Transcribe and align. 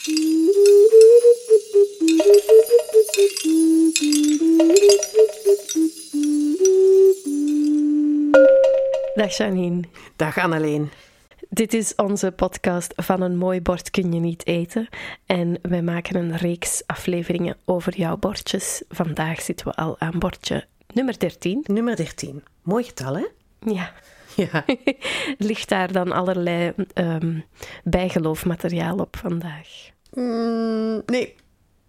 Dag 0.00 0.12
Janine. 9.36 9.80
Dag 10.16 10.38
Anneleen. 10.38 10.90
Dit 11.48 11.74
is 11.74 11.94
onze 11.94 12.32
podcast 12.32 12.92
Van 12.96 13.20
een 13.20 13.36
mooi 13.36 13.62
bord 13.62 13.90
kun 13.90 14.12
je 14.12 14.20
niet 14.20 14.46
eten. 14.46 14.88
En 15.26 15.58
wij 15.62 15.82
maken 15.82 16.16
een 16.16 16.36
reeks 16.36 16.82
afleveringen 16.86 17.56
over 17.64 17.96
jouw 17.96 18.16
bordjes. 18.16 18.82
Vandaag 18.88 19.40
zitten 19.40 19.66
we 19.66 19.74
al 19.74 19.98
aan 19.98 20.18
bordje 20.18 20.64
nummer 20.92 21.18
13. 21.18 21.64
Nummer 21.66 21.96
13. 21.96 22.42
Mooi 22.62 22.84
getal, 22.84 23.16
hè? 23.16 23.26
Ja. 23.72 23.92
Ja. 24.50 24.64
Ligt 25.38 25.68
daar 25.68 25.92
dan 25.92 26.12
allerlei 26.12 26.72
ehm, 26.94 27.40
bijgeloofmateriaal 27.84 28.96
op 28.96 29.16
vandaag? 29.16 29.68
Mm, 30.12 31.02
nee, 31.06 31.34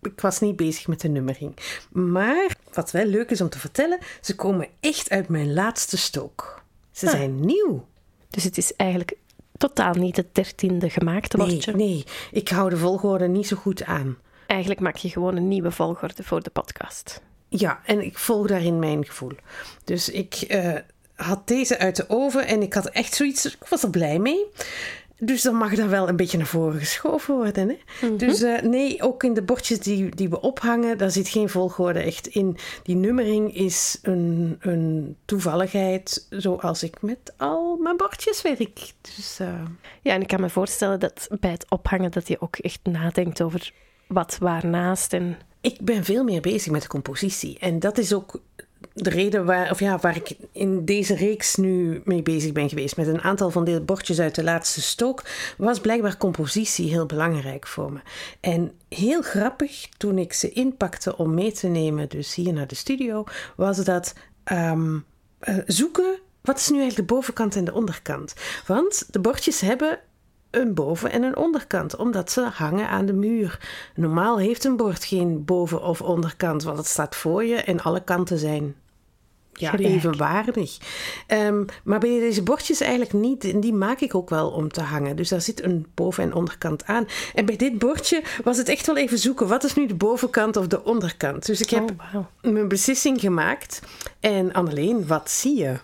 ik 0.02 0.22
was 0.22 0.40
niet 0.40 0.56
bezig 0.56 0.88
met 0.88 1.02
de 1.02 1.08
nummering. 1.10 1.58
Maar 1.92 2.56
wat 2.74 2.92
wel 2.92 3.06
leuk 3.06 3.30
is 3.30 3.42
om 3.42 3.50
te 3.50 3.60
vertellen, 3.60 4.00
ze 4.22 4.36
komen 4.36 4.68
echt 4.80 5.10
uit 5.10 5.28
mijn 5.28 5.54
laatste 5.54 5.98
stook. 5.98 6.64
Ze 6.92 7.06
Ah. 7.06 7.12
zijn 7.12 7.46
nieuw. 7.46 7.86
Dus 8.30 8.44
het 8.44 8.58
is 8.58 8.76
eigenlijk 8.76 9.18
totaal 9.58 9.94
niet 9.94 10.18
het 10.18 10.36
dertiende 10.36 10.90
gemaakte 10.90 11.38
Nee, 11.38 11.62
nee, 11.74 12.04
ik 12.32 12.50
hou 12.50 12.70
de 12.70 12.78
volgorde 12.78 13.28
niet 13.28 13.48
zo 13.48 13.56
goed 13.56 13.84
aan. 13.84 14.18
Eigenlijk 14.48 14.82
maak 14.82 14.96
je 14.96 15.10
gewoon 15.10 15.36
een 15.36 15.48
nieuwe 15.48 15.72
volgorde 15.72 16.24
voor 16.24 16.42
de 16.44 16.50
podcast. 16.50 17.22
Ja, 17.50 17.82
en 17.86 18.06
ik 18.06 18.18
volg 18.18 18.48
daarin 18.48 18.80
mijn 18.80 19.06
gevoel. 19.06 19.32
Dus 19.84 20.10
ik 20.10 20.34
eh, 20.34 20.76
had 21.16 21.48
deze 21.48 21.78
uit 21.78 21.96
de 21.96 22.06
oven 22.08 22.48
en 22.48 22.62
ik 22.62 22.74
had 22.74 22.90
echt 22.90 23.14
zoiets, 23.14 23.46
ik 23.46 23.68
was 23.70 23.84
er 23.84 23.90
blij 23.90 24.20
mee. 24.20 24.46
Dus 25.24 25.42
dan 25.42 25.56
mag 25.56 25.76
dat 25.76 25.90
wel 25.90 26.10
een 26.10 26.16
beetje 26.16 26.38
naar 26.38 26.46
voren 26.46 26.80
geschoven 26.80 27.36
worden. 27.36 27.70
Hè? 27.70 28.16
Dus 28.16 28.42
eh, 28.42 28.62
nee, 28.62 29.02
ook 29.02 29.24
in 29.24 29.34
de 29.34 29.42
bordjes 29.42 29.80
die, 29.80 30.16
die 30.16 30.30
we 30.30 30.42
ophangen, 30.42 30.98
daar 30.98 31.12
zit 31.12 31.28
geen 31.28 31.50
volgorde 31.50 32.00
echt 32.00 32.28
in. 32.28 32.58
Die 32.84 32.96
nummering 32.96 33.56
is 33.56 34.00
een, 34.02 34.58
een 34.60 35.16
toevalligheid, 35.26 36.28
zoals 36.30 36.84
ik 36.84 37.02
met 37.02 37.34
al 37.38 37.78
mijn 37.78 37.98
bordjes 37.98 38.42
werk. 38.42 38.94
Dus 39.02 39.38
eh, 39.40 39.48
Ja, 40.02 40.14
en 40.14 40.22
ik 40.22 40.28
kan 40.28 40.42
me 40.42 40.50
voorstellen 40.50 41.00
dat 41.00 41.28
bij 41.40 41.52
het 41.52 41.66
ophangen 41.70 42.12
dat 42.12 42.28
je 42.28 42.42
ook 42.42 42.56
echt 42.56 42.80
nadenkt 42.84 43.42
over 43.42 43.74
wat 44.08 44.38
waarnaast 44.40 45.14
en 45.14 45.38
ik 45.62 45.82
ben 45.82 46.04
veel 46.04 46.24
meer 46.24 46.42
bezig 46.42 46.72
met 46.72 46.82
de 46.82 46.88
compositie. 46.88 47.60
En 47.60 47.80
dat 47.80 47.98
is 47.98 48.14
ook 48.14 48.42
de 48.94 49.10
reden 49.10 49.46
waar, 49.46 49.72
of 49.72 49.80
ja, 49.80 49.98
waar 49.98 50.16
ik 50.16 50.36
in 50.52 50.86
deze 50.86 51.16
reeks 51.16 51.56
nu 51.56 52.02
mee 52.06 52.22
bezig 52.22 52.52
ben 52.52 52.70
geweest. 52.70 52.98
Met 52.98 53.08
een 53.08 53.22
aantal 53.22 53.50
van 53.50 53.64
de 53.64 53.82
bordjes 53.82 54.20
uit 54.20 54.36
de 54.36 54.44
laatste 54.44 54.82
stook 54.82 55.24
was 55.58 55.80
blijkbaar 55.80 56.18
compositie 56.18 56.90
heel 56.90 57.06
belangrijk 57.06 57.68
voor 57.68 57.92
me. 57.92 58.00
En 58.40 58.72
heel 58.90 59.22
grappig, 59.22 59.90
toen 59.98 60.18
ik 60.18 60.34
ze 60.34 60.52
inpakte 60.52 61.18
om 61.18 61.34
mee 61.34 61.52
te 61.52 61.68
nemen, 61.68 62.10
dus 62.10 62.36
hier 62.36 62.54
naar 62.54 62.68
de 62.68 62.76
studio, 62.76 63.24
was 63.56 63.78
dat 63.78 64.14
ehm, 64.44 65.00
eh, 65.40 65.58
zoeken. 65.66 66.20
Wat 66.42 66.58
is 66.58 66.70
nu 66.70 66.80
eigenlijk 66.80 67.08
de 67.08 67.16
bovenkant 67.16 67.56
en 67.56 67.66
de 67.66 67.74
onderkant? 67.74 68.34
Want 68.68 69.06
de 69.10 69.20
bordjes 69.20 69.60
hebben 69.60 70.00
een 70.52 70.74
boven- 70.74 71.12
en 71.12 71.24
een 71.24 71.38
onderkant, 71.38 71.96
omdat 71.96 72.32
ze 72.32 72.42
hangen 72.54 72.88
aan 72.88 73.06
de 73.06 73.14
muur. 73.14 73.60
Normaal 73.96 74.40
heeft 74.40 74.64
een 74.66 74.76
bord 74.78 75.04
geen 75.06 75.46
boven- 75.46 75.84
of 75.84 76.02
onderkant, 76.02 76.64
want 76.64 76.78
het 76.78 76.88
staat 76.88 77.16
voor 77.16 77.44
je 77.44 77.56
en 77.56 77.82
alle 77.82 78.04
kanten 78.04 78.38
zijn 78.38 78.76
ja, 79.54 79.78
evenwaardig. 79.78 80.78
Ehm, 81.28 81.64
maar 81.84 82.00
bij 82.00 82.20
deze 82.20 82.44
bordjes 82.44 82.82
eigenlijk 82.82 83.14
niet, 83.14 83.44
en 83.44 83.60
die 83.60 83.74
maak 83.74 84.00
ik 84.00 84.16
ook 84.16 84.30
wel 84.30 84.50
om 84.50 84.72
te 84.72 84.82
hangen. 84.82 85.16
Dus 85.16 85.30
daar 85.30 85.42
zit 85.42 85.64
een 85.64 85.86
boven- 85.94 86.24
en 86.24 86.34
onderkant 86.34 86.86
aan. 86.86 87.08
En 87.36 87.46
bij 87.46 87.56
dit 87.56 87.80
bordje 87.80 88.24
was 88.44 88.58
het 88.58 88.70
echt 88.70 88.86
wel 88.86 88.98
even 88.98 89.18
zoeken, 89.18 89.48
wat 89.48 89.64
is 89.64 89.74
nu 89.76 89.86
de 89.88 89.96
bovenkant 89.96 90.58
of 90.58 90.68
de 90.68 90.84
onderkant? 90.84 91.46
Dus 91.46 91.62
ik 91.62 91.70
heb 91.70 91.92
Oh, 92.16 92.26
mijn 92.52 92.68
beslissing 92.68 93.20
gemaakt. 93.20 93.82
En 94.20 94.54
Anneleen, 94.54 95.08
wat 95.08 95.30
zie 95.30 95.58
je? 95.58 95.76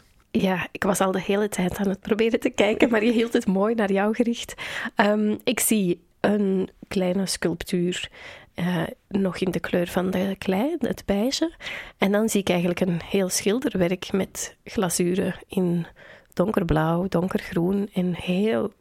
Ja, 0.41 0.67
ik 0.71 0.83
was 0.83 0.99
al 0.99 1.11
de 1.11 1.21
hele 1.21 1.49
tijd 1.49 1.77
aan 1.77 1.89
het 1.89 1.99
proberen 1.99 2.39
te 2.39 2.49
kijken, 2.49 2.89
maar 2.89 3.03
je 3.03 3.11
hield 3.11 3.33
het 3.33 3.47
mooi 3.47 3.75
naar 3.75 3.91
jou 3.91 4.15
gericht. 4.15 4.53
Ehm, 4.95 5.35
ik 5.43 5.59
zie 5.59 6.03
een 6.19 6.69
kleine 6.87 7.25
sculptuur, 7.25 8.09
eh, 8.53 8.83
nog 9.07 9.37
in 9.37 9.51
de 9.51 9.59
kleur 9.59 9.87
van 9.87 10.11
de 10.11 10.35
klei, 10.37 10.75
het 10.79 11.03
beige. 11.05 11.55
En 11.97 12.11
dan 12.11 12.29
zie 12.29 12.39
ik 12.39 12.49
eigenlijk 12.49 12.79
een 12.79 13.01
heel 13.05 13.29
schilderwerk 13.29 14.11
met 14.11 14.55
glazuren 14.63 15.35
in 15.47 15.85
donkerblauw, 16.33 17.07
donkergroen 17.07 17.89
en 17.93 18.13
heel 18.15 18.73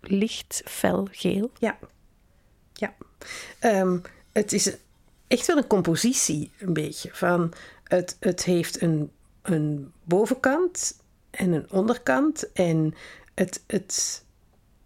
licht 0.00 0.62
fel 0.64 1.08
geel. 1.10 1.50
Ja. 1.58 1.78
Ja. 2.72 2.94
Ehm, 3.58 3.98
het 4.32 4.52
is 4.52 4.76
echt 5.26 5.46
wel 5.46 5.56
een 5.56 5.66
compositie, 5.66 6.50
een 6.58 6.72
beetje. 6.72 7.10
Van 7.12 7.52
het, 7.84 8.16
het 8.20 8.44
heeft 8.44 8.82
een, 8.82 9.10
een 9.44 9.92
bovenkant 10.02 11.02
en 11.30 11.52
een 11.52 11.70
onderkant. 11.70 12.52
En 12.52 12.94
het, 13.34 13.62
het, 13.66 14.24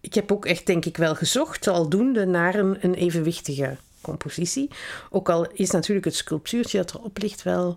ik 0.01 0.15
heb 0.15 0.33
ook 0.33 0.47
echt, 0.47 0.67
denk 0.67 0.85
ik, 0.85 0.97
wel 0.97 1.15
gezocht, 1.15 1.67
aldoende 1.67 2.27
naar 2.27 2.55
een, 2.55 2.77
een 2.81 2.95
evenwichtige 2.95 3.77
compositie. 4.01 4.71
Ook 5.11 5.29
al 5.29 5.47
is 5.53 5.71
natuurlijk 5.71 6.07
het 6.07 6.17
sculptuurtje 6.17 6.79
dat 6.79 6.95
erop 6.95 7.19
ligt 7.19 7.43
wel 7.43 7.77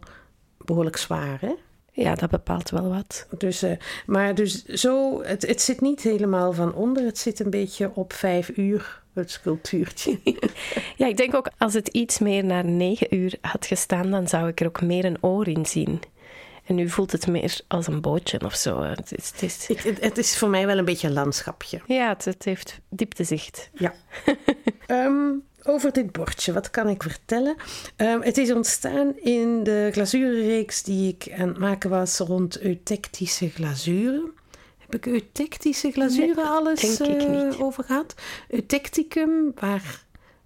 behoorlijk 0.58 0.98
zwaar, 0.98 1.42
hè? 1.42 1.54
Ja, 1.94 2.16
dat 2.16 2.30
bepaalt 2.30 2.70
wel 2.70 2.90
wat. 2.90 3.28
Dus, 3.38 3.62
eh, 3.62 3.72
maar 4.06 4.36
dus 4.36 4.66
zo, 4.66 5.22
het, 5.24 5.48
het 5.48 5.62
zit 5.62 5.82
niet 5.82 6.02
helemaal 6.02 6.54
van 6.54 6.74
onder. 6.74 7.04
Het 7.04 7.18
zit 7.18 7.40
een 7.40 7.50
beetje 7.50 7.92
op 7.94 8.14
vijf 8.14 8.58
uur, 8.58 9.02
het 9.14 9.32
sculptuurtje. 9.32 10.20
Ja, 10.98 11.08
ik 11.08 11.18
denk 11.18 11.36
ook 11.36 11.50
als 11.58 11.74
het 11.74 11.88
iets 11.88 12.20
meer 12.20 12.44
naar 12.46 12.66
negen 12.66 13.16
uur 13.16 13.38
had 13.42 13.66
gestaan, 13.66 14.12
dan 14.12 14.28
zou 14.28 14.48
ik 14.48 14.60
er 14.60 14.68
ook 14.68 14.82
meer 14.82 15.06
een 15.06 15.24
oor 15.24 15.48
in 15.48 15.66
zien. 15.66 16.00
En 16.72 16.78
nu 16.78 16.90
voelt 16.90 17.12
het 17.12 17.28
meer 17.28 17.60
als 17.68 17.88
een 17.88 18.02
bootje 18.02 18.42
of 18.46 18.56
zo. 18.56 18.82
Het 18.82 19.12
is, 19.18 19.28
het 19.32 19.42
is- 19.42 19.68
Ik, 19.68 19.80
het, 19.80 20.00
het 20.02 20.18
is 20.18 20.38
voor 20.38 20.50
mij 20.50 20.66
wel 20.66 20.78
een 20.78 20.86
beetje 20.86 21.08
een 21.08 21.14
landschapje. 21.14 21.82
ja, 21.88 22.08
het, 22.10 22.26
het 22.26 22.44
heeft 22.44 22.80
dieptezicht. 22.90 23.70
Ja. 23.74 23.94
Ehm, 24.88 25.30
over 25.64 25.92
dit 25.94 26.12
bordje, 26.12 26.54
wat 26.54 26.70
kan 26.70 26.88
ik 26.90 27.04
vertellen? 27.04 27.56
Ehm, 27.96 28.22
het 28.22 28.38
is 28.38 28.52
ontstaan 28.52 29.18
in 29.18 29.64
de 29.64 29.90
glazurenreeks 29.92 30.84
die 30.84 31.14
ik 31.20 31.34
aan 31.40 31.48
het 31.48 31.58
maken 31.58 31.90
was 31.90 32.18
rond 32.18 32.60
eutectische 32.62 33.50
glazuren. 33.50 34.32
Heb 34.78 34.96
ik 34.96 35.06
eutectische 35.06 35.92
glazuren 35.92 36.36
Nee, 36.36 36.46
alles 36.46 37.00
niet. 37.00 37.58
over 37.60 37.84
gehad? 37.84 38.14
Eutecticum, 38.50 39.52
waar 39.56 40.04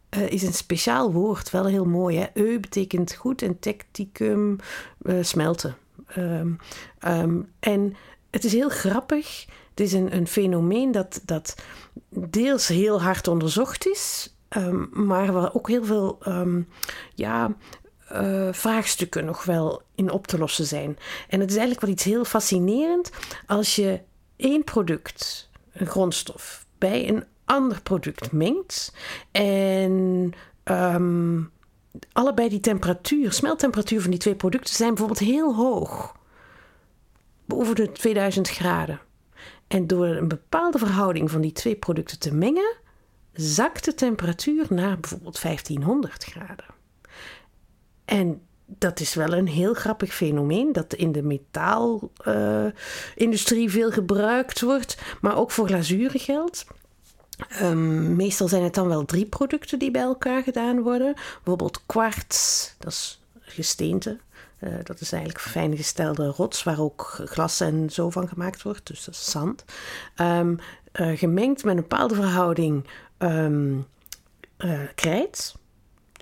eh, 0.09 0.29
is 0.31 0.43
een 0.43 0.53
speciaal 0.53 1.11
woord, 1.11 1.49
wel 1.51 1.65
heel 1.65 1.85
mooi. 1.85 2.17
Hè? 2.17 2.25
Eu 2.33 2.59
betekent 2.59 3.13
goed 3.13 3.41
en 3.41 3.59
tecticum 3.59 4.55
eh, 5.01 5.15
smelten. 5.21 5.77
Ehm, 6.07 6.51
ehm, 6.99 7.41
en 7.59 7.95
het 8.31 8.43
is 8.43 8.51
heel 8.51 8.69
grappig. 8.69 9.45
Het 9.69 9.79
is 9.79 9.93
een, 9.93 10.15
een 10.15 10.27
fenomeen 10.27 10.91
dat, 10.91 11.21
dat 11.25 11.55
deels 12.09 12.67
heel 12.67 13.01
hard 13.01 13.27
onderzocht 13.27 13.87
is, 13.87 14.35
ehm, 14.47 15.05
maar 15.05 15.31
waar 15.31 15.53
ook 15.53 15.67
heel 15.67 15.85
veel 15.85 16.19
ja, 17.15 17.55
eh, 18.07 18.47
vraagstukken 18.51 19.25
nog 19.25 19.43
wel 19.43 19.81
in 19.95 20.11
op 20.11 20.27
te 20.27 20.37
lossen 20.37 20.65
zijn. 20.65 20.97
En 21.29 21.39
het 21.39 21.49
is 21.49 21.55
eigenlijk 21.55 21.85
wel 21.85 21.95
iets 21.95 22.03
heel 22.03 22.25
fascinerend 22.25 23.11
als 23.45 23.75
je 23.75 23.99
één 24.35 24.63
product, 24.63 25.49
een 25.73 25.87
grondstof, 25.87 26.65
bij 26.77 27.09
een 27.09 27.23
ander 27.45 27.81
product 27.81 28.31
mengt 28.31 28.93
en 29.31 30.33
allebei 32.11 32.49
die 32.49 32.59
temperatuur, 32.59 33.31
smeltemperatuur 33.31 34.01
van 34.01 34.09
die 34.09 34.19
twee 34.19 34.35
producten 34.35 34.75
zijn 34.75 34.89
bijvoorbeeld 34.89 35.19
heel 35.19 35.55
hoog. 35.55 36.15
Boven 37.45 37.75
de 37.75 37.91
2000 37.91 38.49
graden. 38.49 38.99
En 39.67 39.87
door 39.87 40.05
een 40.05 40.27
bepaalde 40.27 40.77
verhouding 40.77 41.31
van 41.31 41.41
die 41.41 41.51
twee 41.51 41.75
producten 41.75 42.19
te 42.19 42.33
mengen, 42.33 42.75
zakt 43.33 43.85
de 43.85 43.93
temperatuur 43.93 44.65
naar 44.69 44.99
bijvoorbeeld 44.99 45.41
1500 45.41 46.23
graden. 46.23 46.65
En 48.05 48.41
dat 48.65 48.99
is 48.99 49.13
wel 49.13 49.33
een 49.33 49.47
heel 49.47 49.73
grappig 49.73 50.13
fenomeen 50.13 50.71
dat 50.71 50.93
in 50.93 51.11
de 51.11 51.23
metaalindustrie 51.23 53.69
veel 53.69 53.91
gebruikt 53.91 54.61
wordt, 54.61 54.97
maar 55.21 55.37
ook 55.37 55.51
voor 55.51 55.67
glazuren 55.67 56.19
geldt. 56.19 56.65
Ehm, 57.49 58.15
meestal 58.15 58.47
zijn 58.47 58.63
het 58.63 58.73
dan 58.73 58.87
wel 58.87 59.05
drie 59.05 59.25
producten 59.25 59.79
die 59.79 59.91
bij 59.91 60.01
elkaar 60.01 60.43
gedaan 60.43 60.81
worden. 60.81 61.13
Bijvoorbeeld 61.13 61.81
kwarts, 61.85 62.73
dat 62.79 62.91
is 62.91 63.21
gesteente. 63.39 64.17
Eh, 64.59 64.73
dat 64.83 65.01
is 65.01 65.11
eigenlijk 65.11 65.43
fijn 65.43 65.75
gestelde 65.75 66.27
rots 66.27 66.63
waar 66.63 66.79
ook 66.79 67.21
glas 67.25 67.59
en 67.59 67.89
zo 67.89 68.09
van 68.09 68.27
gemaakt 68.27 68.61
wordt. 68.61 68.87
Dus 68.87 69.05
dat 69.05 69.13
is 69.13 69.31
zand. 69.31 69.65
Eh, 70.15 71.17
gemengd 71.17 71.63
met 71.63 71.75
een 71.75 71.81
bepaalde 71.81 72.15
verhouding 72.15 72.87
eh, 73.17 74.79
krijt. 74.95 75.55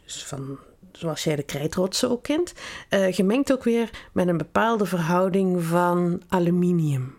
Dus 0.04 0.26
van, 0.26 0.58
zoals 0.92 1.24
jij 1.24 1.36
de 1.36 1.44
krijtrotsen 1.44 2.10
ook 2.10 2.24
kent. 2.24 2.54
Gemengd 2.90 3.52
ook 3.52 3.64
weer 3.64 3.90
met 4.12 4.28
een 4.28 4.38
bepaalde 4.38 4.86
verhouding 4.86 5.64
van 5.64 6.22
aluminium. 6.28 7.16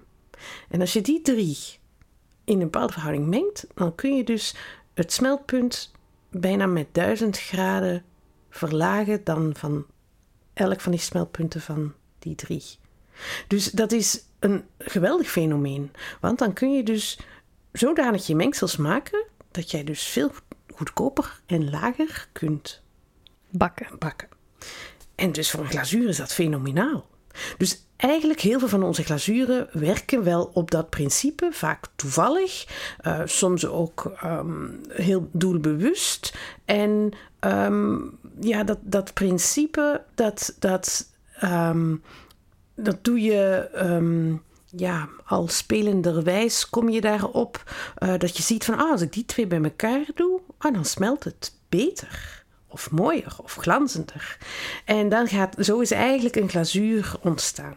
En 0.69 0.81
als 0.81 0.93
je 0.93 1.01
die 1.01 1.23
drie 1.23 1.59
in 2.45 2.55
een 2.55 2.71
bepaalde 2.71 2.93
verhouding 2.93 3.27
mengt, 3.27 3.67
dan 3.75 3.95
kun 3.95 4.17
je 4.17 4.25
dus 4.25 4.55
het 4.95 5.13
smeltpunt 5.13 5.93
bijna 6.31 6.67
met 6.67 6.87
1000 6.93 7.39
graden 7.39 8.05
verlagen 8.51 9.25
dan 9.25 9.55
van 9.57 9.87
elk 10.53 10.81
van 10.81 10.93
die 10.93 11.01
smeltpunten 11.01 11.61
van 11.61 11.93
die 12.19 12.35
drie. 12.35 12.65
Dus 13.49 13.71
dat 13.71 13.93
is 13.93 14.25
een 14.39 14.65
geweldig 14.79 15.31
fenomeen. 15.31 15.93
Want 16.21 16.39
dan 16.39 16.53
kun 16.53 16.75
je 16.75 16.83
dus 16.83 17.19
zodanig 17.73 18.27
je 18.27 18.35
mengsels 18.37 18.77
maken 18.77 19.25
dat 19.51 19.71
jij 19.71 19.85
dus 19.85 20.03
veel 20.03 20.31
goedkoper 20.75 21.41
en 21.47 21.71
lager 21.71 22.29
kunt 22.33 22.83
bakken. 23.51 23.99
bakken. 23.99 24.29
En 25.15 25.33
dus 25.33 25.51
voor 25.51 25.61
een 25.61 25.71
glazuur 25.71 26.09
is 26.09 26.17
dat 26.17 26.33
fenomenaal. 26.33 27.07
Dus 27.59 27.87
eigenlijk 28.05 28.41
heel 28.41 28.59
veel 28.59 28.69
van 28.69 28.83
onze 28.83 29.03
glazuren 29.03 29.69
werken 29.73 30.25
wel 30.25 30.51
op 30.53 30.71
dat 30.71 30.91
principe, 30.91 31.49
vaak 31.53 31.87
toevallig, 31.97 32.67
uh, 33.07 33.21
soms 33.25 33.67
ook 33.67 34.13
um, 34.25 34.81
heel 34.89 35.29
doelbewust. 35.33 36.35
En 36.65 37.11
um, 37.41 38.19
ja, 38.41 38.65
dat, 38.65 38.79
dat 38.81 39.13
principe, 39.13 40.03
dat, 40.15 40.57
dat, 40.59 41.11
um, 41.43 42.03
dat 42.75 43.05
doe 43.05 43.21
je 43.21 43.69
ja, 44.77 45.09
al 45.25 45.49
spelenderwijs 45.49 46.71
kom 46.71 46.89
je 46.89 47.01
daarop 47.01 47.63
uh, 47.99 48.15
dat 48.19 48.37
je 48.37 48.43
ziet 48.43 48.65
van 48.65 48.79
ah, 48.79 48.91
als 48.91 49.01
ik 49.01 49.13
die 49.13 49.25
twee 49.25 49.47
bij 49.47 49.63
elkaar 49.63 50.05
doe, 50.15 50.41
ah, 50.59 50.75
dan 50.75 50.85
smelt 50.85 51.25
het 51.25 51.53
beter 51.69 52.45
of 52.69 52.91
mooier 52.91 53.37
of 53.43 53.55
glanzender. 53.55 54.39
En 54.85 55.09
dan 55.09 55.29
gaat, 55.29 55.55
zo 55.59 55.81
is 55.81 55.91
eigenlijk 55.91 56.37
een 56.37 56.49
glazuur 56.49 57.15
ontstaan. 57.21 57.77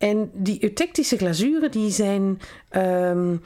En 0.00 0.30
die 0.32 0.62
eutectische 0.62 1.16
glazuren 1.16 1.70
die 1.70 1.90
zijn, 1.90 2.40
um, 2.76 3.42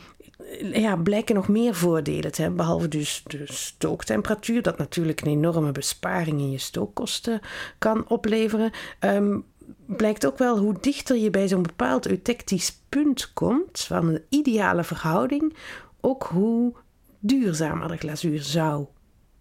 ja, 0.72 0.96
blijken 0.96 1.34
nog 1.34 1.48
meer 1.48 1.74
voordelen 1.74 2.32
te 2.32 2.40
hebben. 2.40 2.58
Behalve 2.58 2.88
dus 2.88 3.22
de 3.26 3.42
stooktemperatuur, 3.44 4.62
dat 4.62 4.78
natuurlijk 4.78 5.20
een 5.20 5.30
enorme 5.30 5.72
besparing 5.72 6.38
in 6.38 6.50
je 6.50 6.58
stookkosten 6.58 7.40
kan 7.78 8.08
opleveren. 8.08 8.70
Um, 9.00 9.44
blijkt 9.86 10.26
ook 10.26 10.38
wel 10.38 10.58
hoe 10.58 10.76
dichter 10.80 11.16
je 11.16 11.30
bij 11.30 11.48
zo'n 11.48 11.62
bepaald 11.62 12.06
eutectisch 12.06 12.78
punt 12.88 13.32
komt, 13.32 13.80
van 13.80 14.08
een 14.08 14.22
ideale 14.28 14.84
verhouding, 14.84 15.56
ook 16.00 16.22
hoe 16.22 16.74
duurzamer 17.18 17.88
de 17.88 17.96
glazuur 17.96 18.42
zou 18.42 18.86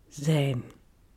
zijn. 0.10 0.64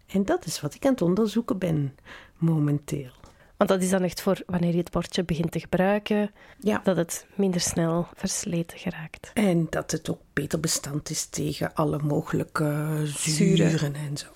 En 0.07 0.25
dat 0.25 0.47
is 0.47 0.61
wat 0.61 0.75
ik 0.75 0.85
aan 0.85 0.93
het 0.93 1.03
onderzoeken 1.03 1.59
ben 1.59 1.97
momenteel. 2.37 3.11
Want 3.57 3.71
dat 3.71 3.83
is 3.83 3.91
dan 3.91 4.03
echt 4.03 4.21
voor 4.21 4.43
wanneer 4.47 4.73
je 4.73 4.79
het 4.79 4.91
bordje 4.91 5.25
begint 5.25 5.51
te 5.51 5.61
gebruiken, 5.61 6.31
ja. 6.61 6.81
dat 6.85 6.97
het 6.97 7.27
minder 7.35 7.61
snel 7.61 8.09
versleten 8.15 8.79
geraakt. 8.79 9.31
En 9.35 9.67
dat 9.71 9.91
het 9.91 10.11
ook 10.11 10.21
beter 10.33 10.61
bestand 10.61 11.11
is 11.11 11.27
tegen 11.27 11.75
alle 11.75 11.99
mogelijke 12.03 13.01
zuren, 13.05 13.95
en 13.95 14.17
zo. 14.17 14.27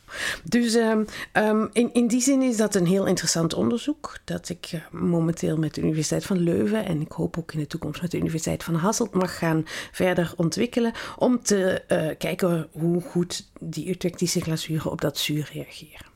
Dus 0.45 0.75
um, 0.75 1.05
um, 1.33 1.69
in, 1.73 1.93
in 1.93 2.07
die 2.07 2.21
zin 2.21 2.43
is 2.43 2.57
dat 2.57 2.75
een 2.75 2.87
heel 2.87 3.07
interessant 3.07 3.55
onderzoek 3.55 4.19
dat 4.25 4.49
ik 4.49 4.71
uh, 4.73 4.81
momenteel 4.91 5.57
met 5.57 5.75
de 5.75 5.81
Universiteit 5.81 6.25
van 6.25 6.39
Leuven 6.39 6.85
en 6.85 7.01
ik 7.01 7.13
hoop 7.13 7.39
ook 7.39 7.53
in 7.53 7.59
de 7.59 7.67
toekomst 7.67 8.03
met 8.03 8.11
de 8.11 8.19
Universiteit 8.19 8.65
van 8.65 8.75
Hasselt 8.75 9.15
mag 9.15 9.39
gaan 9.39 9.65
verder 9.93 10.33
ontwikkelen 10.37 10.93
om 11.19 11.43
te 11.43 11.83
uh, 11.89 12.09
kijken 12.19 12.69
hoe 12.73 13.01
goed 13.01 13.51
die 13.61 13.87
eutectische 13.87 14.41
glazuren 14.41 14.91
op 14.91 15.01
dat 15.01 15.19
zuur 15.19 15.51
reageren. 15.53 16.09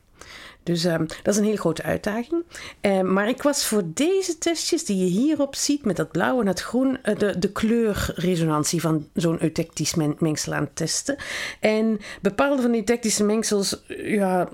Dus 0.65 0.83
um, 0.83 1.05
dat 1.23 1.33
is 1.33 1.37
een 1.37 1.45
hele 1.45 1.57
grote 1.57 1.83
uitdaging. 1.83 2.43
Uh, 2.81 3.01
maar 3.01 3.29
ik 3.29 3.41
was 3.41 3.65
voor 3.65 3.83
deze 3.85 4.37
testjes 4.37 4.85
die 4.85 4.97
je 4.97 5.05
hierop 5.05 5.55
ziet, 5.55 5.85
met 5.85 5.95
dat 5.95 6.11
blauw 6.11 6.41
en 6.41 6.47
het 6.47 6.61
groen, 6.61 6.97
uh, 7.03 7.17
de, 7.17 7.39
de 7.39 7.51
kleurresonantie 7.51 8.81
van 8.81 9.07
zo'n 9.13 9.41
eutectisch 9.41 9.95
mengsel 10.19 10.53
aan 10.53 10.63
het 10.63 10.75
testen. 10.75 11.15
En 11.59 11.99
bepaalde 12.21 12.61
van 12.61 12.71
die 12.71 12.79
eutectische 12.79 13.23
mengsels, 13.23 13.83
ja, 13.87 14.49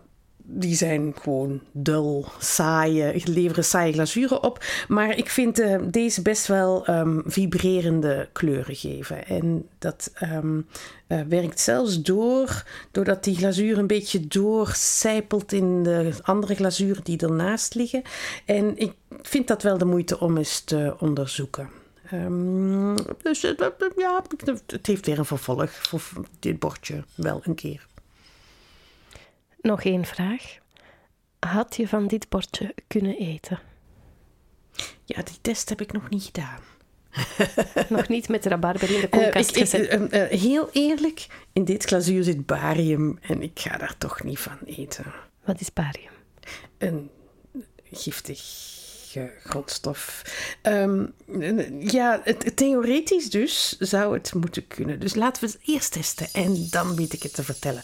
die 0.53 0.75
zijn 0.75 1.13
gewoon 1.21 1.61
dul, 1.71 2.25
saaie, 2.39 3.21
leveren 3.25 3.65
saaie 3.65 3.93
glazuren 3.93 4.43
op. 4.43 4.63
Maar 4.87 5.17
ik 5.17 5.29
vind 5.29 5.59
uh, 5.59 5.79
deze 5.83 6.21
best 6.21 6.47
wel 6.47 6.89
um, 6.89 7.23
vibrerende 7.25 8.29
kleuren 8.31 8.75
geven. 8.75 9.27
En 9.27 9.67
dat 9.79 10.11
um, 10.23 10.67
uh, 11.07 11.21
werkt 11.29 11.59
zelfs 11.59 12.01
door, 12.01 12.63
doordat 12.91 13.23
die 13.23 13.35
glazuur 13.35 13.77
een 13.77 13.87
beetje 13.87 14.27
doorcijpelt 14.27 15.51
in 15.51 15.83
de 15.83 16.13
andere 16.21 16.55
glazuren 16.55 17.03
die 17.03 17.17
ernaast 17.17 17.75
liggen. 17.75 18.01
En 18.45 18.77
ik 18.77 18.93
vind 19.21 19.47
dat 19.47 19.63
wel 19.63 19.77
de 19.77 19.85
moeite 19.85 20.19
om 20.19 20.37
eens 20.37 20.59
te 20.59 20.95
onderzoeken. 20.99 21.69
Um, 22.13 22.95
dus 23.21 23.41
ja, 23.95 24.23
het 24.67 24.87
heeft 24.87 25.05
weer 25.05 25.19
een 25.19 25.25
vervolg 25.25 25.71
voor 25.71 26.01
dit 26.39 26.59
bordje 26.59 27.03
wel 27.15 27.41
een 27.43 27.55
keer. 27.55 27.89
Nog 29.61 29.83
één 29.83 30.05
vraag. 30.05 30.57
Had 31.39 31.75
je 31.75 31.87
van 31.87 32.07
dit 32.07 32.29
bordje 32.29 32.75
kunnen 32.87 33.17
eten? 33.17 33.59
Ja, 35.05 35.21
die 35.23 35.37
test 35.41 35.69
heb 35.69 35.81
ik 35.81 35.91
nog 35.91 36.09
niet 36.09 36.23
gedaan. 36.23 36.59
nog 37.97 38.07
niet 38.07 38.29
met 38.29 38.45
rabarber 38.45 38.91
in 38.95 39.01
de 39.01 39.09
koelkast 39.09 39.55
uh, 39.55 39.61
gezet? 39.61 39.93
Uh, 39.93 40.21
uh, 40.21 40.39
heel 40.39 40.69
eerlijk, 40.71 41.27
in 41.53 41.65
dit 41.65 41.83
glazuur 41.83 42.23
zit 42.23 42.45
barium 42.45 43.19
en 43.21 43.41
ik 43.41 43.59
ga 43.59 43.77
daar 43.77 43.97
toch 43.97 44.23
niet 44.23 44.39
van 44.39 44.57
eten. 44.65 45.05
Wat 45.43 45.61
is 45.61 45.73
barium? 45.73 46.11
Een 46.77 47.09
giftig 47.91 48.39
grondstof. 49.43 50.23
Um, 50.63 51.13
ja, 51.79 52.21
het, 52.23 52.55
theoretisch 52.55 53.29
dus 53.29 53.77
zou 53.79 54.13
het 54.13 54.33
moeten 54.33 54.67
kunnen. 54.67 54.99
Dus 54.99 55.15
laten 55.15 55.43
we 55.43 55.51
het 55.51 55.69
eerst 55.69 55.91
testen 55.91 56.27
en 56.33 56.67
dan 56.69 56.95
weet 56.95 57.13
ik 57.13 57.23
het 57.23 57.33
te 57.33 57.43
vertellen. 57.43 57.83